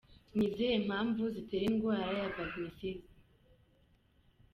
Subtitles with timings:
[0.35, 3.13] Ni izihe mpamvu zitera indwara ya Vaginisme?.